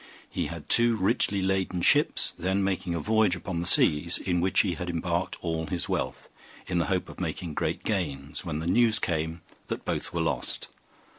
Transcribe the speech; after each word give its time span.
He 0.27 0.47
had 0.47 0.67
two 0.67 0.95
richly 0.95 1.43
laden 1.43 1.83
ships 1.83 2.33
then 2.39 2.63
making 2.63 2.95
a 2.95 2.99
voyage 2.99 3.35
upon 3.35 3.59
the 3.59 3.67
seas, 3.67 4.17
in 4.17 4.41
which 4.41 4.61
he 4.61 4.73
had 4.73 4.89
embarked 4.89 5.37
all 5.43 5.67
his 5.67 5.87
wealth, 5.87 6.27
in 6.65 6.79
the 6.79 6.85
hope 6.85 7.07
of 7.07 7.19
making 7.19 7.53
great 7.53 7.83
gains, 7.83 8.43
when 8.43 8.57
the 8.57 8.65
news 8.65 8.97
came 8.97 9.41
that 9.67 9.85
both 9.85 10.11
were 10.11 10.21
lost. 10.21 10.69